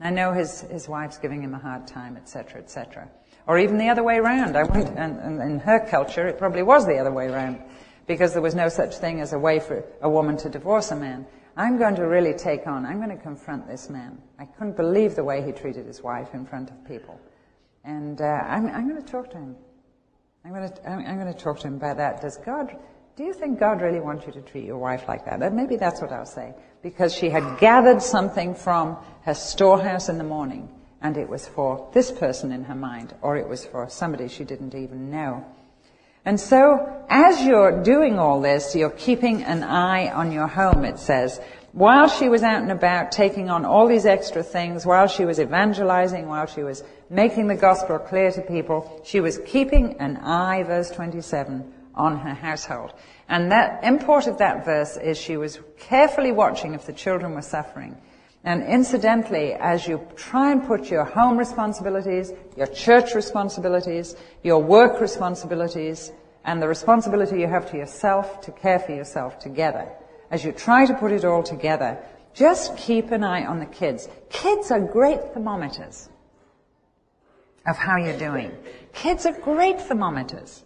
[0.00, 3.08] I know his, his wife's giving him a hard time, etc., etc.
[3.46, 4.56] Or even the other way around.
[4.56, 7.60] I went, and, and in her culture, it probably was the other way around,
[8.06, 10.96] because there was no such thing as a way for a woman to divorce a
[10.96, 11.26] man.
[11.56, 14.18] I'm going to really take on, I'm going to confront this man.
[14.38, 17.20] I couldn't believe the way he treated his wife in front of people.
[17.84, 19.56] And uh, I'm, I'm going to talk to him.
[20.44, 22.22] I'm going to, I'm, I'm going to talk to him about that.
[22.22, 22.74] Does God,
[23.16, 25.52] do you think God really wants you to treat your wife like that?
[25.52, 30.24] Maybe that's what I'll say because she had gathered something from her storehouse in the
[30.24, 30.68] morning,
[31.02, 34.44] and it was for this person in her mind, or it was for somebody she
[34.44, 35.44] didn't even know.
[36.24, 40.98] And so, as you're doing all this, you're keeping an eye on your home, it
[40.98, 41.40] says.
[41.72, 45.40] While she was out and about taking on all these extra things, while she was
[45.40, 50.62] evangelizing, while she was making the gospel clear to people, she was keeping an eye,
[50.64, 52.92] verse 27, on her household.
[53.28, 57.42] And that import of that verse is she was carefully watching if the children were
[57.42, 57.96] suffering.
[58.42, 65.00] And incidentally, as you try and put your home responsibilities, your church responsibilities, your work
[65.00, 66.10] responsibilities,
[66.44, 69.88] and the responsibility you have to yourself to care for yourself together,
[70.30, 71.98] as you try to put it all together,
[72.32, 74.08] just keep an eye on the kids.
[74.30, 76.08] Kids are great thermometers
[77.66, 78.52] of how you're doing.
[78.94, 80.64] Kids are great thermometers.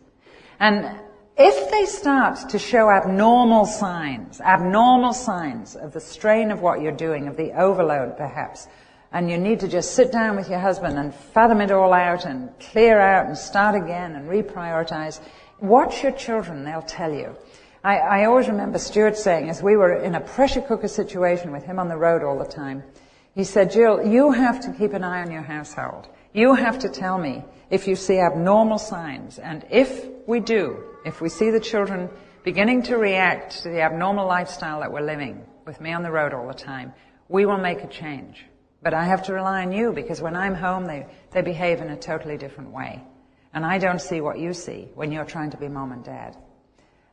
[0.60, 0.96] And
[1.36, 6.92] if they start to show abnormal signs, abnormal signs of the strain of what you're
[6.92, 8.68] doing, of the overload perhaps,
[9.12, 12.24] and you need to just sit down with your husband and fathom it all out
[12.24, 15.20] and clear out and start again and reprioritize,
[15.60, 17.36] watch your children, they'll tell you.
[17.82, 21.64] I, I always remember Stuart saying, as we were in a pressure cooker situation with
[21.64, 22.82] him on the road all the time,
[23.34, 26.06] he said, Jill, you have to keep an eye on your household.
[26.32, 29.38] You have to tell me if you see abnormal signs.
[29.38, 32.08] And if we do, if we see the children
[32.42, 36.34] beginning to react to the abnormal lifestyle that we're living with me on the road
[36.34, 36.92] all the time,
[37.28, 38.44] we will make a change.
[38.82, 41.88] But I have to rely on you because when I'm home, they, they behave in
[41.90, 43.02] a totally different way.
[43.54, 46.36] And I don't see what you see when you're trying to be mom and dad.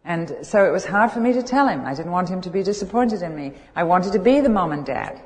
[0.04, 1.86] And so it was hard for me to tell him.
[1.86, 3.54] I didn't want him to be disappointed in me.
[3.76, 5.22] I wanted to be the mom and dad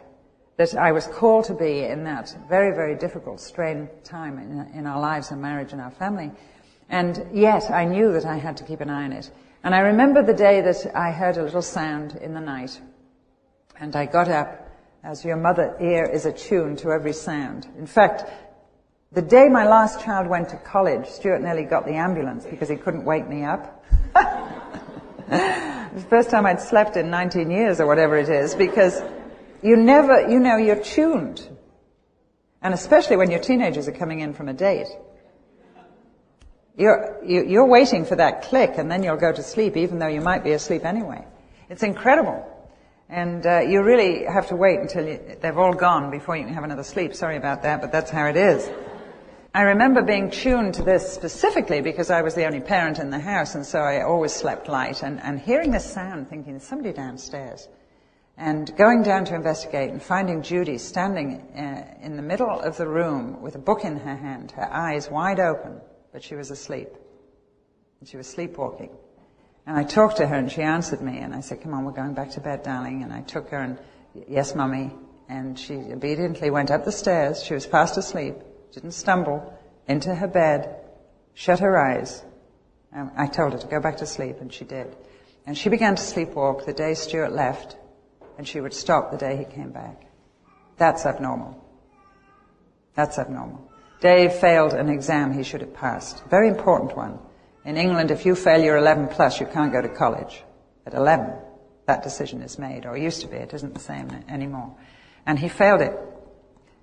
[0.57, 4.85] that I was called to be in that very, very difficult, strained time in, in
[4.85, 6.31] our lives and marriage and our family.
[6.89, 9.31] And yet I knew that I had to keep an eye on it.
[9.63, 12.79] And I remember the day that I heard a little sound in the night.
[13.79, 14.69] And I got up,
[15.03, 17.67] as your mother ear is attuned to every sound.
[17.77, 18.23] In fact,
[19.11, 22.75] the day my last child went to college, Stuart nearly got the ambulance because he
[22.75, 23.83] couldn't wake me up.
[24.13, 29.01] the first time I'd slept in 19 years or whatever it is because
[29.61, 31.47] you never, you know, you're tuned.
[32.61, 34.87] And especially when your teenagers are coming in from a date.
[36.77, 39.77] You're, you, are you are waiting for that click and then you'll go to sleep
[39.77, 41.25] even though you might be asleep anyway.
[41.69, 42.51] It's incredible.
[43.09, 46.53] And uh, you really have to wait until you, they've all gone before you can
[46.53, 47.13] have another sleep.
[47.13, 48.69] Sorry about that, but that's how it is.
[49.53, 53.19] I remember being tuned to this specifically because I was the only parent in the
[53.19, 56.91] house and so I always slept light and, and hearing this sound thinking there's somebody
[56.91, 57.69] downstairs
[58.37, 62.87] and going down to investigate and finding Judy standing uh, in the middle of the
[62.87, 65.79] room with a book in her hand, her eyes wide open,
[66.15, 66.87] but she was asleep.
[67.99, 68.89] And she was sleepwalking.
[69.67, 71.91] And I talked to her and she answered me and I said, come on, we're
[71.91, 73.03] going back to bed, darling.
[73.03, 73.77] And I took her and,
[74.25, 74.93] yes, mummy.
[75.27, 77.43] And she obediently went up the stairs.
[77.43, 78.35] She was fast asleep,
[78.71, 79.59] didn't stumble,
[79.89, 80.77] into her bed,
[81.33, 82.23] shut her eyes.
[82.93, 84.95] Um, I told her to go back to sleep and she did.
[85.45, 87.75] And she began to sleepwalk the day Stuart left
[88.37, 90.01] and she would stop the day he came back.
[90.77, 91.61] That's abnormal.
[92.95, 93.69] That's abnormal.
[94.01, 96.23] Dave failed an exam he should have passed.
[96.29, 97.19] Very important one.
[97.63, 100.43] In England, if you fail your 11 plus, you can't go to college.
[100.85, 101.33] At 11,
[101.87, 103.37] that decision is made, or used to be.
[103.37, 104.75] It isn't the same anymore.
[105.25, 105.97] And he failed it.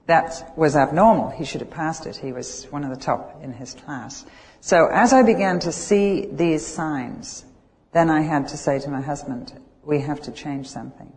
[0.06, 1.30] That was abnormal.
[1.30, 2.16] He should have passed it.
[2.16, 4.24] He was one of the top in his class.
[4.60, 7.44] So as I began to see these signs,
[7.92, 9.52] then I had to say to my husband,
[9.84, 11.12] we have to change something.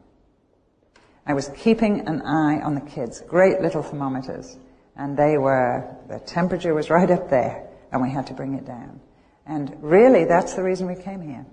[1.25, 4.57] I was keeping an eye on the kids, great little thermometers,
[4.95, 8.65] and they were, the temperature was right up there, and we had to bring it
[8.65, 8.99] down.
[9.45, 11.45] And really, that's the reason we came here.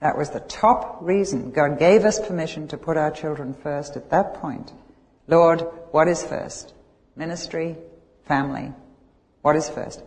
[0.00, 1.50] That was the top reason.
[1.50, 4.72] God gave us permission to put our children first at that point.
[5.26, 6.72] Lord, what is first?
[7.16, 7.76] Ministry,
[8.26, 8.72] family.
[9.42, 10.02] What is first?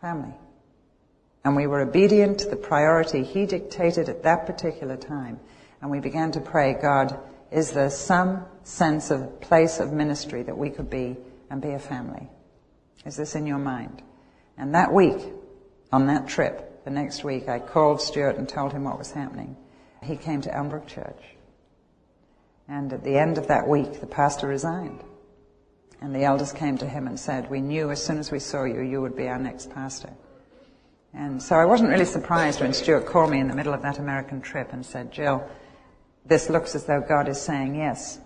[0.00, 0.34] Family.
[1.44, 5.38] And we were obedient to the priority He dictated at that particular time.
[5.80, 7.18] And we began to pray, God,
[7.50, 11.16] is there some sense of place of ministry that we could be
[11.50, 12.28] and be a family?
[13.04, 14.02] Is this in your mind?
[14.56, 15.18] And that week,
[15.92, 19.56] on that trip, the next week, I called Stuart and told him what was happening.
[20.02, 21.22] He came to Elmbrook Church.
[22.68, 25.02] And at the end of that week, the pastor resigned.
[26.00, 28.64] And the elders came to him and said, we knew as soon as we saw
[28.64, 30.12] you, you would be our next pastor.
[31.14, 33.98] And so I wasn't really surprised when Stuart called me in the middle of that
[33.98, 35.48] American trip and said, Jill,
[36.24, 38.20] this looks as though God is saying, yes,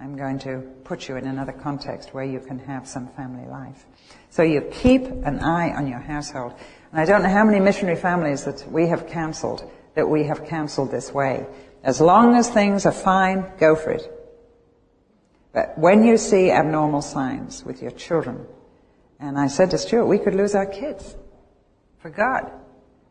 [0.00, 3.86] I'm going to put you in another context where you can have some family life.
[4.30, 6.54] So you keep an eye on your household.
[6.90, 10.46] And I don't know how many missionary families that we have counseled that we have
[10.46, 11.46] counseled this way.
[11.82, 14.10] As long as things are fine, go for it.
[15.52, 18.46] But when you see abnormal signs with your children,
[19.20, 21.14] and I said to Stuart, we could lose our kids
[21.98, 22.50] for God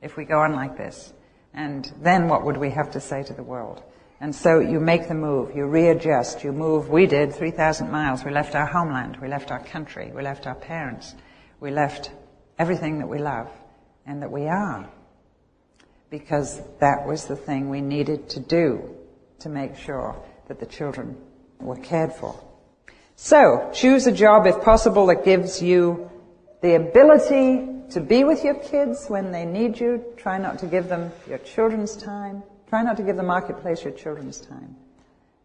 [0.01, 1.13] if we go on like this.
[1.53, 3.81] And then what would we have to say to the world?
[4.23, 6.87] And so you make the move, you readjust, you move.
[6.87, 8.23] We did 3,000 miles.
[8.23, 11.13] We left our homeland, we left our country, we left our parents,
[11.59, 12.09] we left
[12.57, 13.51] everything that we love
[14.05, 14.89] and that we are.
[16.09, 18.95] Because that was the thing we needed to do
[19.39, 20.15] to make sure
[20.47, 21.17] that the children
[21.59, 22.41] were cared for.
[23.17, 26.09] So, choose a job if possible that gives you
[26.61, 30.01] the ability to be with your kids when they need you.
[30.15, 32.41] Try not to give them your children's time.
[32.69, 34.75] Try not to give the marketplace your children's time.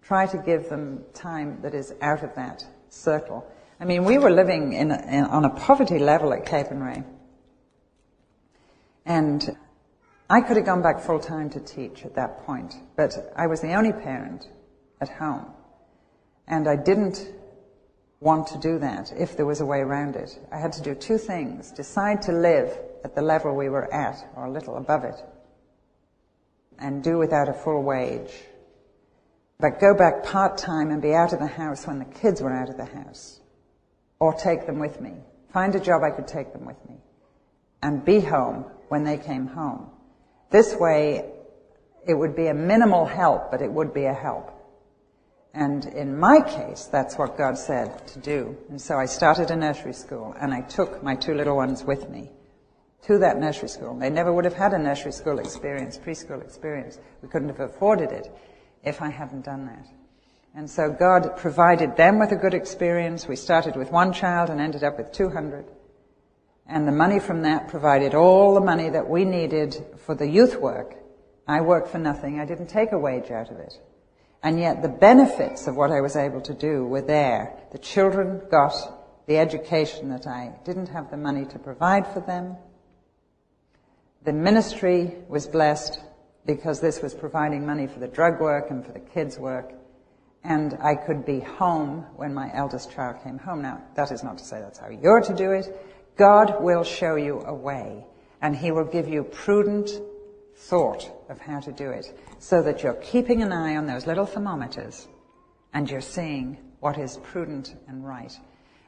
[0.03, 3.47] Try to give them time that is out of that circle.
[3.81, 7.05] I mean, we were living in, in on a poverty level at Capernwray.
[9.05, 9.57] And
[10.31, 13.61] I could have gone back full time to teach at that point, but I was
[13.61, 14.49] the only parent
[15.01, 15.47] at home.
[16.47, 17.31] And I didn't
[18.21, 20.39] want to do that if there was a way around it.
[20.51, 21.71] I had to do two things.
[21.71, 25.15] Decide to live at the level we were at, or a little above it,
[26.79, 28.33] and do without a full wage.
[29.61, 32.69] But go back part-time and be out of the house when the kids were out
[32.69, 33.41] of the house.
[34.21, 35.15] Or take them with me.
[35.53, 36.97] Find a job I could take them with me.
[37.83, 39.91] And be home when they came home.
[40.51, 41.31] This way,
[42.07, 44.55] it would be a minimal help, but it would be a help.
[45.55, 48.57] And in my case, that's what God said to do.
[48.69, 52.09] And so I started a nursery school and I took my two little ones with
[52.09, 52.31] me
[53.03, 53.99] to that nursery school.
[53.99, 56.99] They never would have had a nursery school experience, preschool experience.
[57.23, 58.31] We couldn't have afforded it
[58.83, 59.87] if I hadn't done that.
[60.55, 63.29] And so God provided them with a good experience.
[63.29, 65.67] We started with one child and ended up with 200.
[66.67, 70.57] And the money from that provided all the money that we needed for the youth
[70.57, 70.97] work.
[71.47, 72.41] I worked for nothing.
[72.41, 73.75] I didn't take a wage out of it.
[74.43, 77.59] And yet the benefits of what I was able to do were there.
[77.73, 78.73] The children got
[79.27, 82.57] the education that I didn't have the money to provide for them.
[84.29, 86.03] The ministry was blessed
[86.45, 89.73] because this was providing money for the drug work and for the kids' work.
[90.45, 93.63] And I could be home when my eldest child came home.
[93.63, 95.75] Now, that is not to say that's how you're to do it.
[96.19, 98.05] God will show you a way,
[98.43, 99.89] and He will give you prudent
[100.55, 104.27] thought of how to do it, so that you're keeping an eye on those little
[104.27, 105.09] thermometers,
[105.73, 108.39] and you're seeing what is prudent and right.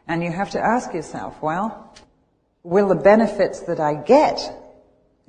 [0.06, 1.94] And you have to ask yourself, well,
[2.62, 4.59] will the benefits that I get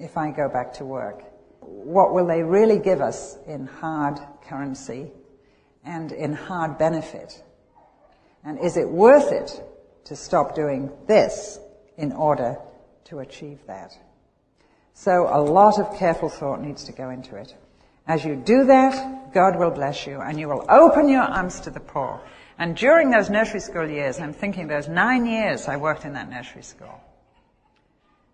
[0.02, 1.24] if I go back to work,
[1.62, 5.12] what will they really give us in hard currency
[5.86, 7.44] and in hard benefit?
[8.44, 9.62] And is it worth it
[10.06, 11.60] to stop doing this
[11.98, 12.58] in order
[13.06, 13.98] to achieve that?
[14.94, 17.56] So a lot of careful thought needs to go into it.
[18.08, 21.70] As you do that, God will bless you and you will open your arms to
[21.70, 22.20] the poor.
[22.58, 26.30] And during those nursery school years, I'm thinking those nine years I worked in that
[26.30, 27.02] nursery school.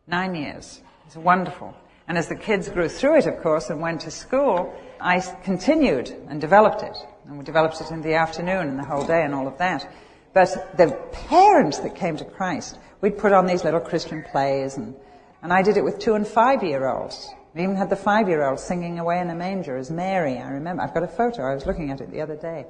[0.08, 0.82] Nine years.
[1.08, 1.74] It's wonderful.
[2.10, 6.14] And as the kids grew through it, of course, and went to school, I continued
[6.28, 6.98] and developed it.
[7.26, 9.90] And we developed it in the afternoon and the whole day and all of that.
[10.34, 10.92] But the
[11.30, 14.96] parents that came to Christ, we'd put on these little Christian plays and,
[15.42, 17.30] and I did it with two and five year olds.
[17.56, 20.40] We even had the five year old singing away in a manger as Mary.
[20.40, 22.66] I remember, I've got a photo, I was looking at it the other day.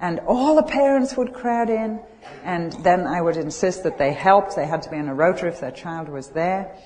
[0.00, 2.00] And all the parents would crowd in,
[2.42, 4.56] and then I would insist that they helped.
[4.56, 6.76] They had to be in a rota if their child was there.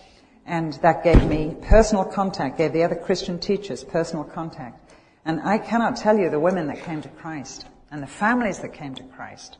[0.50, 4.92] And that gave me personal contact, gave the other Christian teachers personal contact.
[5.24, 8.72] And I cannot tell you the women that came to Christ and the families that
[8.72, 9.58] came to Christ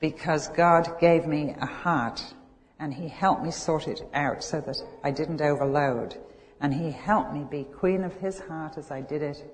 [0.00, 2.34] because God gave me a heart
[2.80, 6.16] and He helped me sort it out so that I didn't overload.
[6.60, 9.44] And He helped me be queen of His heart as I did it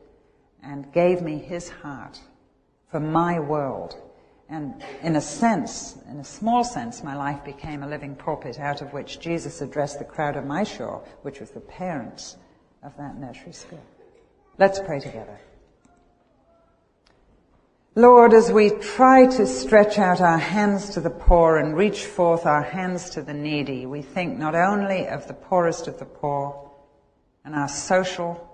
[0.62, 2.18] and gave me His heart
[2.90, 3.94] for my world
[4.50, 8.80] and in a sense, in a small sense, my life became a living pulpit out
[8.80, 12.36] of which Jesus addressed the crowd of my shore, which was the parents
[12.82, 13.82] of that nursery school.
[14.56, 15.38] Let's pray together.
[17.94, 22.46] Lord, as we try to stretch out our hands to the poor and reach forth
[22.46, 26.70] our hands to the needy, we think not only of the poorest of the poor
[27.44, 28.44] and our social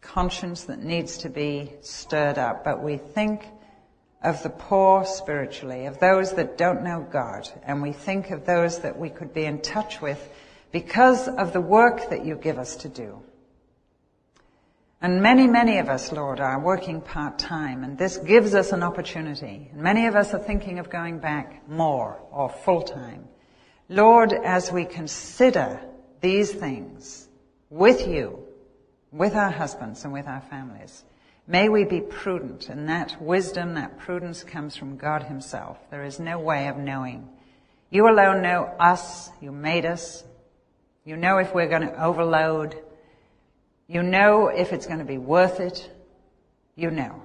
[0.00, 3.44] conscience that needs to be stirred up, but we think
[4.22, 8.80] of the poor spiritually, of those that don't know God, and we think of those
[8.80, 10.28] that we could be in touch with
[10.72, 13.22] because of the work that you give us to do.
[15.02, 19.70] And many, many of us, Lord, are working part-time, and this gives us an opportunity.
[19.72, 23.26] And many of us are thinking of going back more or full-time.
[23.88, 25.80] Lord, as we consider
[26.20, 27.26] these things
[27.70, 28.44] with you,
[29.10, 31.02] with our husbands and with our families,
[31.50, 35.78] May we be prudent, and that wisdom, that prudence comes from God Himself.
[35.90, 37.28] There is no way of knowing.
[37.90, 39.30] You alone know us.
[39.40, 40.22] You made us.
[41.04, 42.80] You know if we're going to overload.
[43.88, 45.90] You know if it's going to be worth it.
[46.76, 47.20] You know.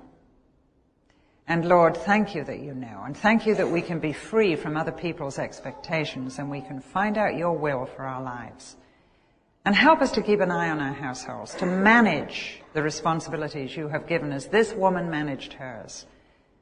[1.48, 3.04] And Lord, thank you that you know.
[3.06, 6.82] And thank you that we can be free from other people's expectations and we can
[6.82, 8.76] find out your will for our lives.
[9.66, 13.88] And help us to keep an eye on our households, to manage the responsibilities you
[13.88, 14.46] have given us.
[14.46, 16.06] This woman managed hers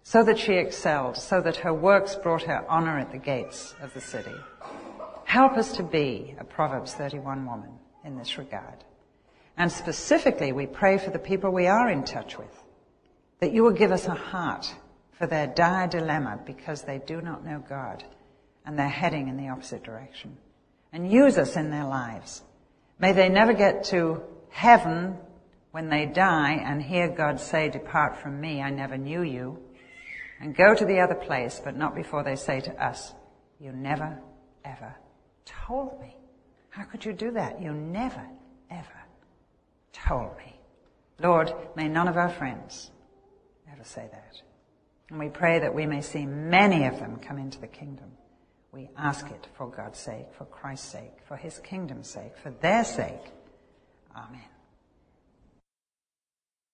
[0.04, 3.94] so that she excelled, so that her works brought her honor at the gates of
[3.94, 4.36] the city.
[5.26, 7.72] Help us to be a Proverbs 31 woman
[8.06, 8.84] in this regard.
[9.58, 12.64] And specifically, we pray for the people we are in touch with,
[13.40, 14.74] that you will give us a heart
[15.12, 18.04] for their dire dilemma because they do not know God
[18.66, 20.38] and they're heading in the opposite direction.
[20.92, 22.44] And use us in their lives
[23.04, 25.18] May they never get to heaven
[25.72, 29.60] when they die and hear God say, depart from me, I never knew you,
[30.40, 33.14] and go to the other place, but not before they say to us,
[33.60, 34.18] you never,
[34.64, 34.96] ever
[35.44, 36.16] told me.
[36.70, 37.62] How could you do that?
[37.62, 38.26] You never,
[38.72, 39.02] ever
[39.92, 40.58] told me.
[41.20, 42.90] Lord, may none of our friends
[43.70, 44.42] ever say that.
[45.10, 48.14] And we pray that we may see many of them come into the kingdom.
[48.74, 52.84] We ask it for God's sake, for Christ's sake, for His kingdom's sake, for their
[52.84, 53.32] sake.
[54.16, 54.42] Amen.